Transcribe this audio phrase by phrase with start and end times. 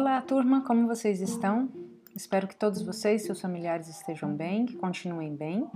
[0.00, 1.68] Olá, turma, como vocês estão?
[2.16, 5.68] Espero que todos vocês seus familiares estejam bem, que continuem bem.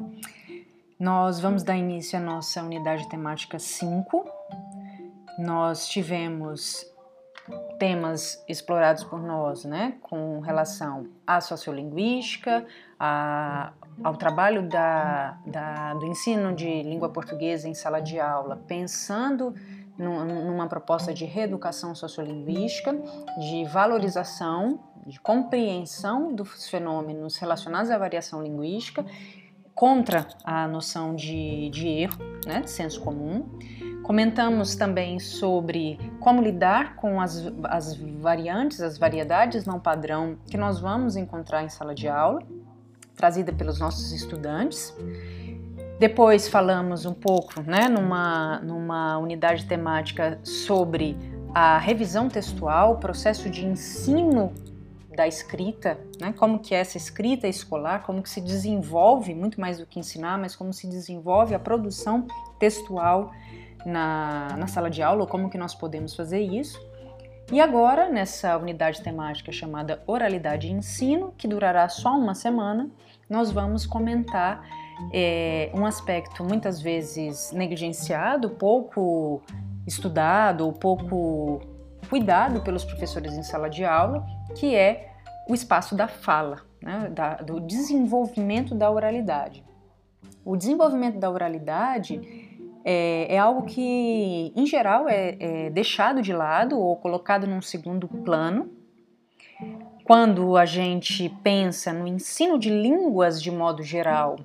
[0.98, 4.24] Nós vamos dar início à nossa unidade temática 5.
[5.38, 6.90] Nós tivemos
[7.78, 12.64] temas explorados por nós, né, com relação à sociolinguística,
[12.98, 19.54] a, ao trabalho da, da, do ensino de língua portuguesa em sala de aula, pensando
[19.98, 22.92] numa proposta de reeducação sociolinguística,
[23.38, 29.04] de valorização, de compreensão dos fenômenos relacionados à variação linguística,
[29.74, 33.58] contra a noção de, de erro, né, de senso comum.
[34.04, 40.78] Comentamos também sobre como lidar com as, as variantes, as variedades não padrão que nós
[40.78, 42.42] vamos encontrar em sala de aula,
[43.16, 44.94] trazida pelos nossos estudantes.
[45.98, 51.16] Depois falamos um pouco, né, numa, numa unidade temática sobre
[51.54, 54.52] a revisão textual, o processo de ensino
[55.14, 59.78] da escrita, né, como que é essa escrita escolar, como que se desenvolve, muito mais
[59.78, 62.26] do que ensinar, mas como se desenvolve a produção
[62.58, 63.30] textual
[63.86, 66.76] na, na sala de aula, como que nós podemos fazer isso.
[67.52, 72.90] E agora, nessa unidade temática chamada Oralidade e Ensino, que durará só uma semana,
[73.30, 74.66] nós vamos comentar
[75.12, 79.42] é, um aspecto muitas vezes negligenciado, pouco
[79.86, 81.60] estudado, pouco
[82.08, 84.24] cuidado pelos professores em sala de aula,
[84.54, 85.12] que é
[85.48, 89.64] o espaço da fala, né, da, do desenvolvimento da oralidade.
[90.44, 92.20] O desenvolvimento da oralidade
[92.84, 98.06] é, é algo que, em geral, é, é deixado de lado ou colocado num segundo
[98.06, 98.70] plano
[100.04, 104.36] quando a gente pensa no ensino de línguas de modo geral,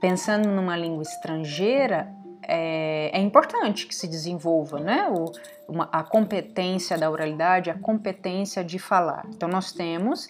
[0.00, 2.12] pensando numa língua estrangeira,
[2.42, 5.08] é, é importante que se desenvolva né?
[5.10, 5.26] O,
[5.68, 9.26] uma, a competência da oralidade, a competência de falar.
[9.28, 10.28] Então, nós temos,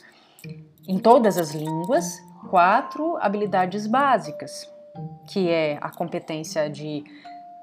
[0.86, 4.68] em todas as línguas, quatro habilidades básicas,
[5.28, 7.04] que é a competência de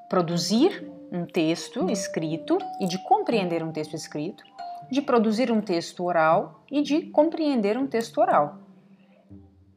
[0.10, 4.44] produzir um texto escrito e de compreender um texto escrito,
[4.90, 8.65] de produzir um texto oral e de compreender um texto oral.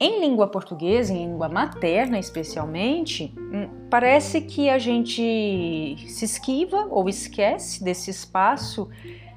[0.01, 7.09] Em língua portuguesa, em língua materna especialmente, hum, parece que a gente se esquiva ou
[7.09, 8.89] esquece desse espaço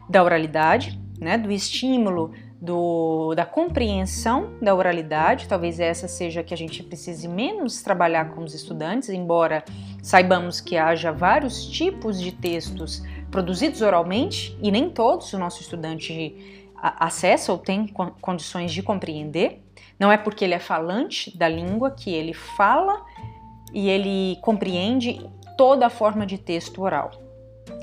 [0.08, 6.58] da oralidade, né, do estímulo do, da compreensão da oralidade, talvez essa seja que a
[6.58, 9.64] gente precise menos trabalhar com os estudantes, embora
[10.04, 13.02] saibamos que haja vários tipos de textos
[13.32, 15.34] produzidos oralmente e nem todos.
[15.34, 17.88] O nosso estudante acessa ou tem
[18.20, 19.62] condições de compreender.
[20.00, 23.06] Não é porque ele é falante da língua que ele fala
[23.74, 27.12] e ele compreende toda a forma de texto oral.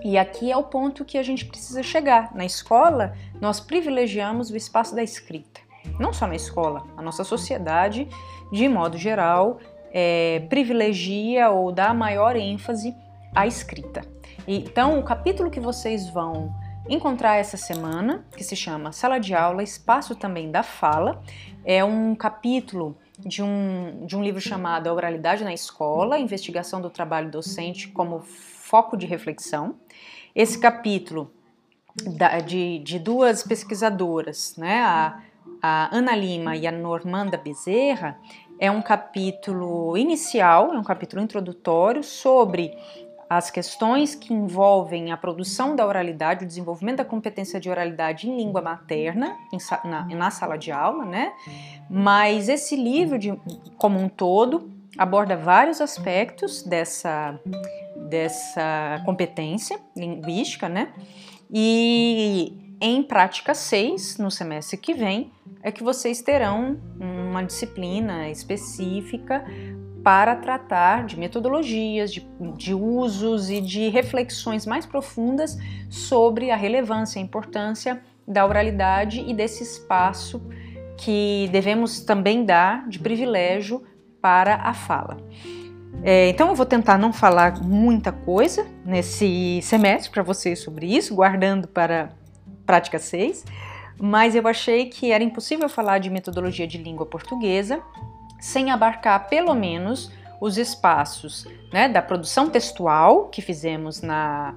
[0.04, 2.34] E aqui é o ponto que a gente precisa chegar.
[2.34, 5.60] Na escola, nós privilegiamos o espaço da escrita.
[5.98, 8.08] Não só na escola, a nossa sociedade,
[8.52, 9.58] de modo geral,
[9.92, 12.94] é, privilegia ou dá maior ênfase
[13.34, 14.02] à escrita.
[14.46, 16.52] Então, o capítulo que vocês vão
[16.88, 21.22] encontrar essa semana, que se chama Sala de Aula, Espaço também da Fala,
[21.64, 26.88] é um capítulo de um, de um livro chamado A Oralidade na Escola, Investigação do
[26.88, 29.76] Trabalho Docente como Foco de Reflexão.
[30.34, 31.30] Esse capítulo
[32.16, 35.20] da, de, de duas pesquisadoras, né, a,
[35.60, 38.18] a Ana Lima e a Normanda Bezerra,
[38.58, 42.76] é um capítulo inicial, é um capítulo introdutório sobre
[43.28, 48.36] as questões que envolvem a produção da oralidade, o desenvolvimento da competência de oralidade em
[48.36, 49.58] língua materna, em,
[49.88, 51.32] na, na, sala de aula, né?
[51.90, 53.38] Mas esse livro, de,
[53.76, 57.38] como um todo, aborda vários aspectos dessa,
[58.08, 60.92] dessa competência linguística, né?
[61.50, 65.30] E em prática 6, no semestre que vem,
[65.62, 69.44] é que vocês terão uma disciplina específica
[70.02, 72.26] para tratar de metodologias, de,
[72.56, 75.58] de, usos e de reflexões mais profundas
[75.90, 80.42] sobre a relevância e a importância da oralidade e desse espaço
[80.96, 83.82] que devemos também dar de privilégio
[84.20, 85.16] para a fala.
[86.02, 91.14] É, então eu vou tentar não falar muita coisa nesse semestre para vocês sobre isso,
[91.14, 92.10] guardando para
[92.64, 93.44] prática 6,
[94.00, 97.82] mas eu achei que era impossível falar de metodologia de língua portuguesa
[98.38, 104.54] sem abarcar pelo menos os espaços né, da produção textual que fizemos na,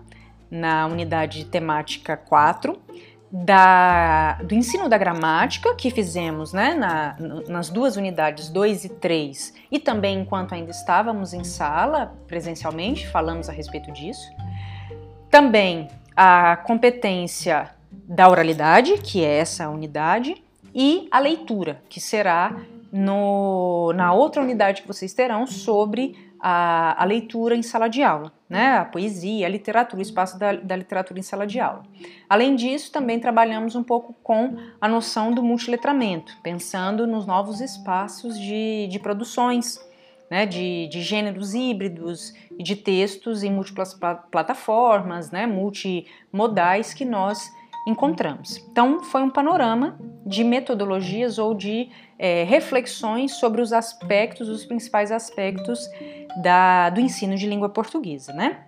[0.50, 2.80] na unidade temática 4,
[3.32, 7.16] da, do ensino da gramática que fizemos né, na,
[7.48, 13.48] nas duas unidades 2 e 3, e também enquanto ainda estávamos em sala presencialmente, falamos
[13.48, 14.30] a respeito disso.
[15.30, 20.44] Também a competência da oralidade, que é essa unidade,
[20.76, 22.56] e a leitura, que será
[22.92, 28.34] no, na outra unidade que vocês terão sobre a, a, leitura em sala de aula,
[28.50, 28.78] né?
[28.78, 31.84] a poesia, a literatura, o espaço da, da, literatura em sala de aula.
[32.28, 38.38] Além disso, também trabalhamos um pouco com a noção do multiletramento, pensando nos novos espaços
[38.38, 39.80] de, de produções,
[40.30, 40.46] né?
[40.46, 43.98] de, de gêneros híbridos e de textos em múltiplas
[44.32, 45.46] plataformas, né?
[45.46, 47.50] multimodais que nós
[47.86, 48.58] encontramos.
[48.72, 55.12] Então, foi um panorama de metodologias ou de é, reflexões sobre os aspectos, os principais
[55.12, 55.90] aspectos
[56.42, 58.66] da, do ensino de língua portuguesa, né?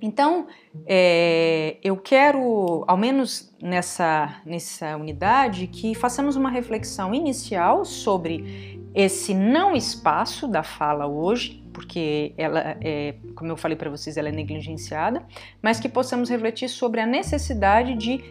[0.00, 0.46] Então,
[0.86, 9.34] é, eu quero, ao menos nessa, nessa unidade, que façamos uma reflexão inicial sobre esse
[9.34, 14.32] não espaço da fala hoje, porque ela, é, como eu falei para vocês, ela é
[14.32, 15.26] negligenciada,
[15.60, 18.22] mas que possamos refletir sobre a necessidade de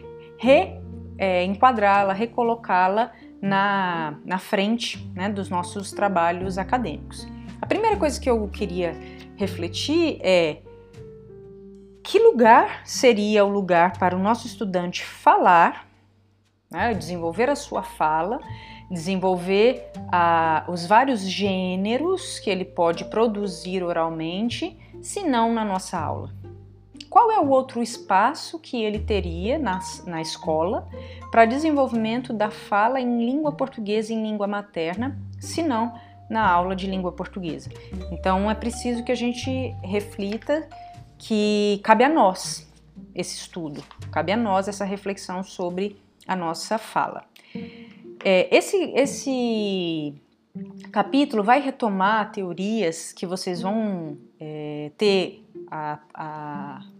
[0.44, 7.26] reenquadrá-la, é, recolocá-la na, na frente né, dos nossos trabalhos acadêmicos.
[7.60, 8.94] A primeira coisa que eu queria
[9.36, 10.58] refletir é
[12.02, 15.88] que lugar seria o lugar para o nosso estudante falar,
[16.70, 18.38] né, desenvolver a sua fala,
[18.90, 26.43] desenvolver ah, os vários gêneros que ele pode produzir oralmente, se não na nossa aula.
[27.14, 30.88] Qual é o outro espaço que ele teria na, na escola
[31.30, 35.94] para desenvolvimento da fala em língua portuguesa em língua materna, se não
[36.28, 37.70] na aula de língua portuguesa?
[38.10, 39.48] Então é preciso que a gente
[39.84, 40.68] reflita
[41.16, 42.68] que cabe a nós
[43.14, 45.96] esse estudo, cabe a nós essa reflexão sobre
[46.26, 47.26] a nossa fala.
[48.24, 50.20] É, esse, esse
[50.90, 56.93] capítulo vai retomar teorias que vocês vão é, ter a, a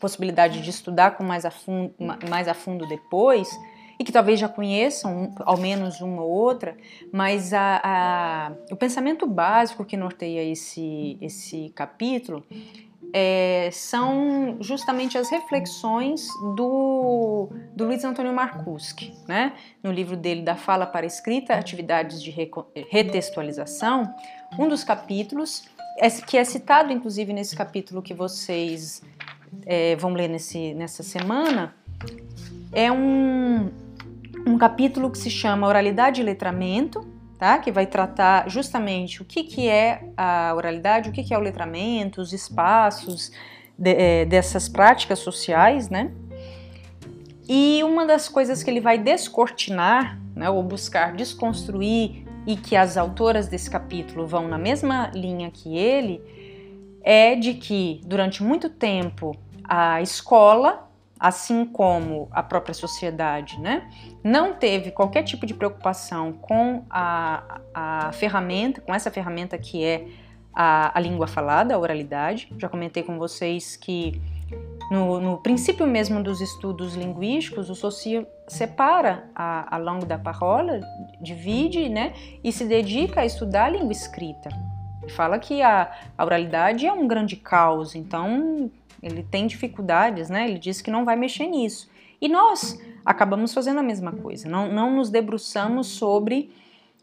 [0.00, 1.94] possibilidade de estudar com mais a fundo,
[2.28, 3.48] mais a fundo depois,
[3.98, 6.74] e que talvez já conheçam ao menos uma ou outra,
[7.12, 12.42] mas a, a, o pensamento básico que norteia esse, esse capítulo
[13.12, 16.26] é, são justamente as reflexões
[16.56, 19.52] do, do Luiz Antônio Marcuski, né?
[19.82, 22.34] no livro dele Da Fala para a Escrita, Atividades de
[22.88, 24.10] Retextualização,
[24.58, 25.68] um dos capítulos,
[25.98, 29.02] é, que é citado inclusive nesse capítulo que vocês
[29.66, 31.74] é, vão ler nesse, nessa semana,
[32.72, 33.70] é um,
[34.46, 37.06] um capítulo que se chama Oralidade e Letramento,
[37.38, 37.58] tá?
[37.58, 41.40] que vai tratar justamente o que, que é a oralidade, o que, que é o
[41.40, 43.32] letramento, os espaços
[43.78, 46.12] de, é, dessas práticas sociais, né?
[47.48, 52.96] E uma das coisas que ele vai descortinar, né, ou buscar desconstruir, e que as
[52.96, 56.20] autoras desse capítulo vão na mesma linha que ele,
[57.02, 60.88] é de que durante muito tempo a escola,
[61.18, 63.90] assim como a própria sociedade, né,
[64.24, 70.06] não teve qualquer tipo de preocupação com a, a ferramenta, com essa ferramenta que é
[70.54, 72.52] a, a língua falada, a oralidade.
[72.58, 74.20] Já comentei com vocês que
[74.90, 80.80] no, no, princípio mesmo dos estudos linguísticos, o Saussure separa a, a langue da parola,
[81.20, 82.12] divide, né,
[82.42, 84.50] e se dedica a estudar a língua escrita.
[85.10, 88.70] Fala que a, a oralidade é um grande caos, então
[89.02, 90.48] ele tem dificuldades, né?
[90.48, 91.90] Ele diz que não vai mexer nisso.
[92.20, 96.50] E nós acabamos fazendo a mesma coisa, não, não nos debruçamos sobre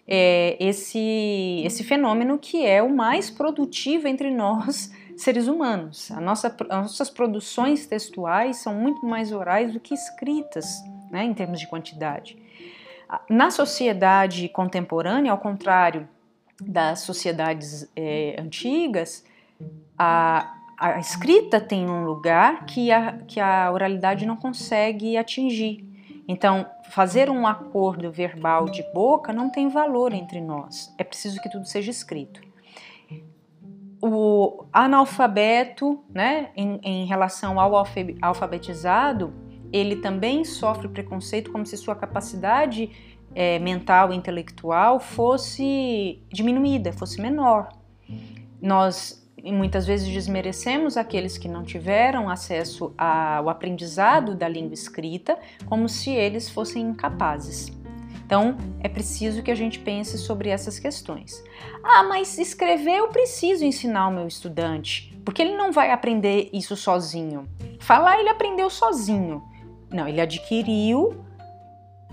[0.08, 6.12] é, esse, esse fenômeno que é o mais produtivo entre nós, seres humanos.
[6.22, 11.60] Nossa, as nossas produções textuais são muito mais orais do que escritas, né, em termos
[11.60, 12.38] de quantidade.
[13.30, 16.08] Na sociedade contemporânea, ao contrário
[16.62, 19.24] das sociedades é, antigas,
[19.98, 25.86] a, a escrita tem um lugar que a, que a oralidade não consegue atingir.
[26.28, 30.94] Então, fazer um acordo verbal de boca não tem valor entre nós.
[30.98, 32.42] É preciso que tudo seja escrito.
[34.02, 37.74] O analfabeto, né, em, em relação ao
[38.22, 39.34] alfabetizado,
[39.72, 47.22] ele também sofre preconceito como se sua capacidade é, mental e intelectual fosse diminuída, fosse
[47.22, 47.70] menor.
[48.60, 55.88] Nós muitas vezes desmerecemos aqueles que não tiveram acesso ao aprendizado da língua escrita, como
[55.88, 57.72] se eles fossem incapazes.
[58.26, 61.42] Então, é preciso que a gente pense sobre essas questões.
[61.84, 66.76] Ah, mas escrever eu preciso ensinar o meu estudante, porque ele não vai aprender isso
[66.76, 67.48] sozinho.
[67.80, 69.44] Falar ele aprendeu sozinho.
[69.92, 71.27] Não, ele adquiriu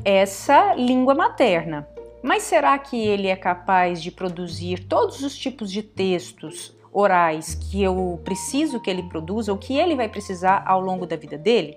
[0.04, 1.86] essa língua materna.
[2.22, 7.82] Mas será que ele é capaz de produzir todos os tipos de textos orais que
[7.82, 11.76] eu preciso que ele produza, o que ele vai precisar ao longo da vida dele?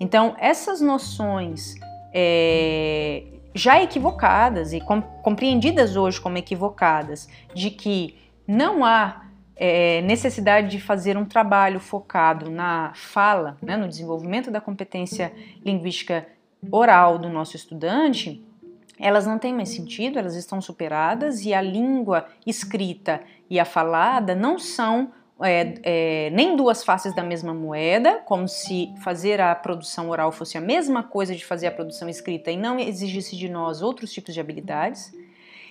[0.00, 1.74] Então, essas noções
[2.12, 3.24] é,
[3.54, 10.80] já equivocadas e com, compreendidas hoje como equivocadas, de que não há é, necessidade de
[10.80, 15.32] fazer um trabalho focado na fala, né, no desenvolvimento da competência
[15.64, 16.26] linguística
[16.70, 18.44] oral do nosso estudante,
[18.98, 24.34] elas não têm mais sentido, elas estão superadas e a língua escrita e a falada
[24.34, 30.10] não são é, é, nem duas faces da mesma moeda, como se fazer a produção
[30.10, 33.80] oral fosse a mesma coisa de fazer a produção escrita e não exigisse de nós
[33.80, 35.12] outros tipos de habilidades.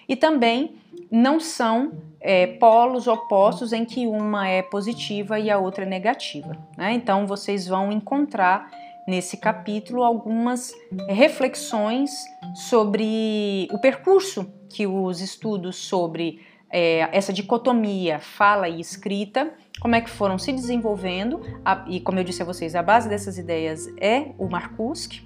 [0.08, 0.75] E também
[1.12, 1.91] não são
[2.22, 6.58] é, polos opostos em que uma é positiva e a outra é negativa.
[6.77, 6.94] Né?
[6.94, 8.72] Então vocês vão encontrar
[9.07, 10.73] nesse capítulo algumas
[11.07, 12.11] reflexões
[12.53, 20.01] sobre o percurso que os estudos sobre é, essa dicotomia fala e escrita, como é
[20.01, 23.87] que foram se desenvolvendo, a, e como eu disse a vocês, a base dessas ideias
[23.99, 25.21] é o Marcusk,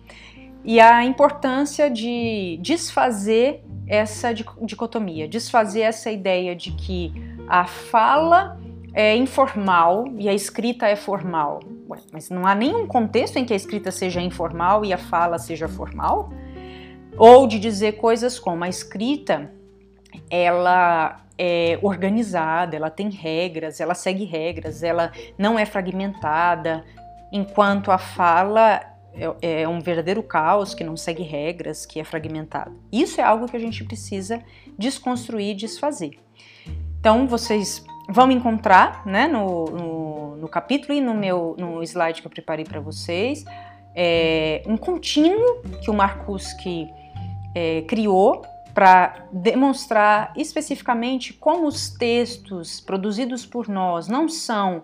[0.64, 7.12] e a importância de desfazer essa dicotomia, desfazer essa ideia de que
[7.48, 8.60] a fala
[8.94, 11.60] é informal e a escrita é formal.
[11.92, 15.38] Ué, mas não há nenhum contexto em que a escrita seja informal e a fala
[15.38, 16.30] seja formal?
[17.18, 19.52] Ou de dizer coisas como a escrita
[20.30, 26.86] ela é organizada, ela tem regras, ela segue regras, ela não é fragmentada,
[27.32, 28.82] enquanto a fala
[29.14, 32.80] é, é um verdadeiro caos que não segue regras, que é fragmentado.
[32.90, 34.42] Isso é algo que a gente precisa
[34.78, 36.18] desconstruir desfazer.
[37.00, 40.01] Então vocês vão encontrar né, no, no,
[40.42, 43.46] no capítulo e no meu no slide que eu preparei para vocês
[43.96, 46.56] é, um contínuo que o Marcus
[47.54, 48.44] é, criou
[48.74, 54.84] para demonstrar especificamente como os textos produzidos por nós não são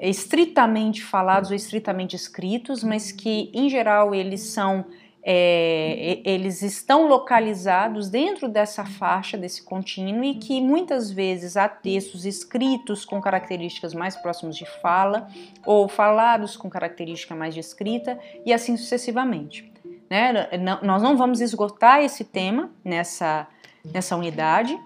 [0.00, 4.86] estritamente falados ou estritamente escritos, mas que em geral eles são
[5.22, 12.24] é, eles estão localizados dentro dessa faixa, desse contínuo, e que muitas vezes há textos
[12.24, 15.28] escritos com características mais próximas de fala,
[15.66, 19.70] ou falados com característica mais de escrita, e assim sucessivamente.
[20.08, 20.48] Né?
[20.82, 23.46] Nós não vamos esgotar esse tema nessa,
[23.92, 24.78] nessa unidade,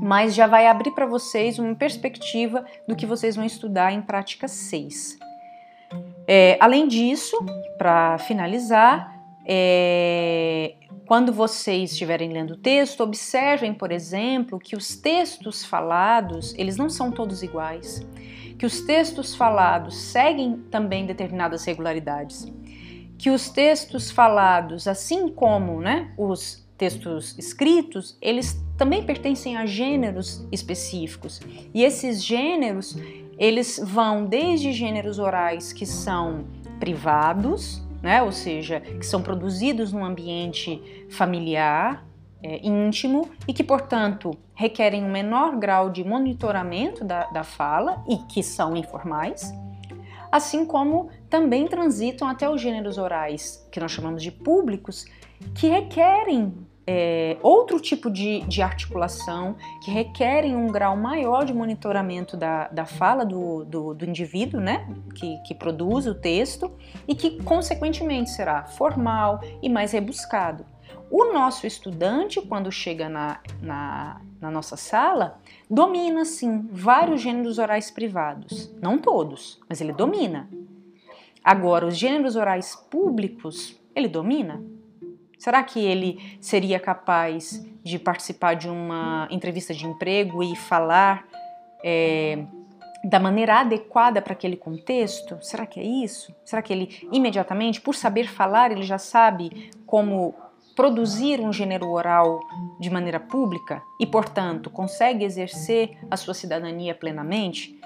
[0.00, 4.48] mas já vai abrir para vocês uma perspectiva do que vocês vão estudar em prática
[4.48, 5.18] 6.
[6.26, 7.36] É, além disso,
[7.76, 9.13] para finalizar,
[9.46, 10.74] é,
[11.06, 16.88] quando vocês estiverem lendo o texto, observem, por exemplo, que os textos falados, eles não
[16.88, 18.06] são todos iguais,
[18.58, 22.50] que os textos falados seguem também determinadas regularidades
[23.18, 30.46] que os textos falados, assim como né, os textos escritos, eles também pertencem a gêneros
[30.50, 31.40] específicos.
[31.72, 32.96] E esses gêneros,
[33.38, 36.44] eles vão desde gêneros orais que são
[36.80, 42.06] privados, né, ou seja, que são produzidos num ambiente familiar,
[42.42, 48.18] é, íntimo e que, portanto, requerem um menor grau de monitoramento da, da fala e
[48.18, 49.54] que são informais,
[50.30, 55.06] assim como também transitam até os gêneros orais, que nós chamamos de públicos,
[55.54, 56.52] que requerem
[56.86, 62.84] é, outro tipo de, de, articulação, que requerem um grau maior de monitoramento da, da
[62.84, 66.70] fala do, do, do indivíduo, né, que, que produz o texto,
[67.08, 70.66] e que, consequentemente, será formal e mais rebuscado.
[71.10, 75.38] O nosso estudante, quando chega na, na, na nossa sala,
[75.70, 78.74] domina sim vários gêneros orais privados.
[78.82, 80.48] Não todos, mas ele domina.
[81.42, 84.62] Agora, os gêneros orais públicos, ele domina?
[85.38, 91.24] Será que ele seria capaz de participar de uma entrevista de emprego e falar
[91.84, 92.44] é,
[93.04, 95.38] da maneira adequada para aquele contexto?
[95.42, 96.34] Será que é isso?
[96.44, 100.34] Será que ele imediatamente, por saber falar, ele já sabe como
[100.74, 102.40] produzir um gênero oral
[102.80, 107.78] de maneira pública e, portanto, consegue exercer a sua cidadania plenamente?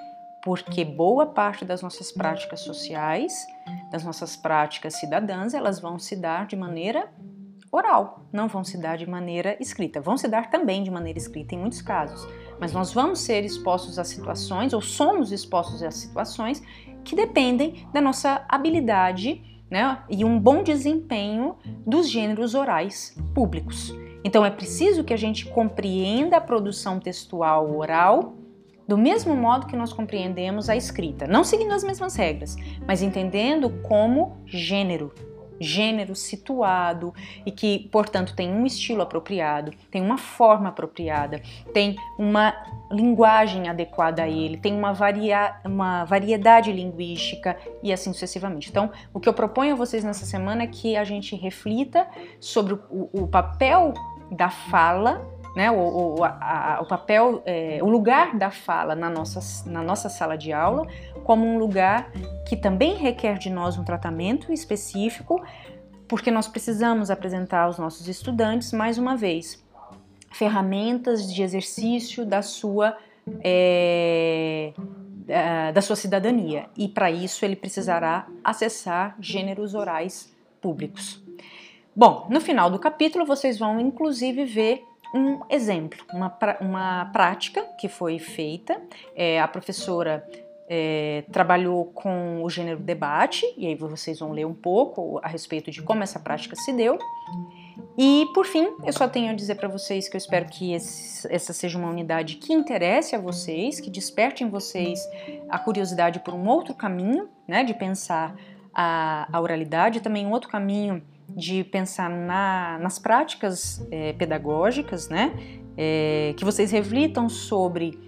[0.44, 3.44] Porque boa parte das nossas práticas sociais,
[3.90, 7.12] das nossas práticas cidadãs, elas vão se dar de maneira
[7.70, 10.00] oral, não vão se dar de maneira escrita.
[10.00, 12.26] Vão se dar também de maneira escrita em muitos casos,
[12.58, 16.62] mas nós vamos ser expostos a situações, ou somos expostos a situações
[17.04, 21.56] que dependem da nossa habilidade né, e um bom desempenho
[21.86, 23.94] dos gêneros orais públicos.
[24.24, 28.34] Então é preciso que a gente compreenda a produção textual oral
[28.86, 32.56] do mesmo modo que nós compreendemos a escrita, não seguindo as mesmas regras,
[32.86, 35.12] mas entendendo como gênero.
[35.60, 37.12] Gênero situado
[37.44, 41.40] e que, portanto, tem um estilo apropriado, tem uma forma apropriada,
[41.72, 42.54] tem uma
[42.90, 48.70] linguagem adequada a ele, tem uma, varia uma variedade linguística e assim sucessivamente.
[48.70, 52.06] Então, o que eu proponho a vocês nessa semana é que a gente reflita
[52.40, 53.94] sobre o, o papel
[54.30, 59.68] da fala né, o, o, a, o papel, é, o lugar da fala na nossa,
[59.68, 60.86] na nossa sala de aula
[61.24, 62.12] como um lugar
[62.46, 65.44] que também requer de nós um tratamento específico,
[66.06, 69.60] porque nós precisamos apresentar aos nossos estudantes, mais uma vez,
[70.30, 72.96] ferramentas de exercício da sua,
[73.42, 74.72] é,
[75.74, 76.66] da, sua cidadania.
[76.76, 81.20] E para isso ele precisará acessar gêneros orais públicos.
[81.96, 84.84] Bom, no final do capítulo vocês vão inclusive ver
[85.14, 88.80] um exemplo, uma, uma prática que foi feita.
[89.14, 90.26] É, a professora
[90.68, 95.70] é, trabalhou com o gênero debate, e aí vocês vão ler um pouco a respeito
[95.70, 96.98] de como essa prática se deu.
[97.96, 101.26] E por fim, eu só tenho a dizer para vocês que eu espero que esse,
[101.32, 105.00] essa seja uma unidade que interesse a vocês, que desperte em vocês
[105.48, 108.36] a curiosidade por um outro caminho, né, de pensar
[108.74, 115.32] a, a oralidade, também um outro caminho de pensar na, nas práticas é, pedagógicas, né?
[115.76, 117.98] É, que vocês reflitam sobre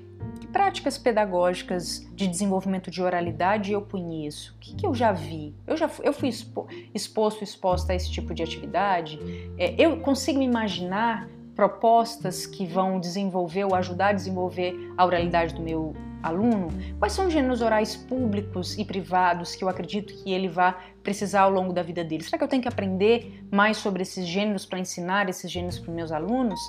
[0.41, 5.55] que práticas pedagógicas de desenvolvimento de oralidade eu conheço, o que, que eu já vi,
[5.67, 9.21] eu já eu fui expo, exposto, exposta a esse tipo de atividade,
[9.57, 15.63] é, eu consigo imaginar propostas que vão desenvolver ou ajudar a desenvolver a oralidade do
[15.63, 20.49] meu aluno, quais são os gêneros orais públicos e privados que eu acredito que ele
[20.49, 22.23] vai precisar ao longo da vida dele?
[22.23, 25.93] Será que eu tenho que aprender mais sobre esses gêneros para ensinar esses gêneros para
[25.93, 26.61] meus alunos?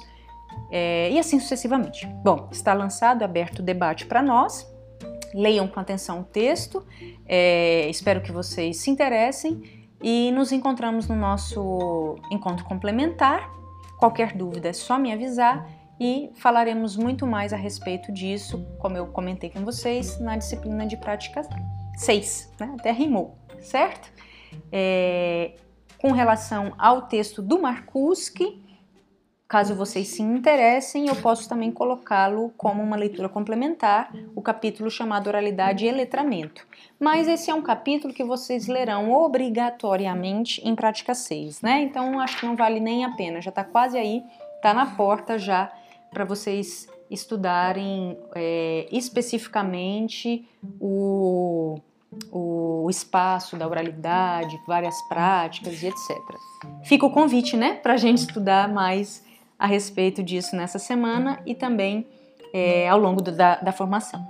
[0.71, 2.05] É, e assim sucessivamente.
[2.23, 4.69] Bom, está lançado, aberto o debate para nós.
[5.33, 6.85] Leiam com atenção o texto,
[7.25, 13.49] é, espero que vocês se interessem e nos encontramos no nosso encontro complementar.
[13.97, 15.65] Qualquer dúvida é só me avisar
[15.99, 20.97] e falaremos muito mais a respeito disso, como eu comentei com vocês, na disciplina de
[20.97, 21.43] prática
[21.95, 22.75] 6, né?
[22.79, 24.11] até rimou, certo?
[24.71, 25.51] É,
[25.97, 28.61] com relação ao texto do Marcuski,
[29.47, 35.27] caso vocês se interessem, eu posso também colocá-lo como uma leitura complementar, o capítulo chamado
[35.27, 36.65] Oralidade e Letramento.
[36.97, 41.81] Mas esse é um capítulo que vocês lerão obrigatoriamente em prática 6, né?
[41.81, 44.23] Então acho que não vale nem a pena, já está quase aí,
[44.55, 45.71] está na porta já
[46.09, 50.47] para vocês estudarem é, especificamente
[50.79, 51.77] o,
[52.31, 56.17] o espaço da oralidade, várias práticas e etc.
[56.83, 59.23] Fica o convite, né, para a gente estudar mais
[59.57, 62.07] a respeito disso nessa semana e também
[62.53, 64.25] é, ao longo do, da, da formação.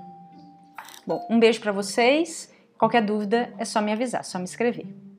[1.06, 2.54] Bom, um beijo para vocês.
[2.78, 5.11] Qualquer dúvida é só me avisar, só me escrever.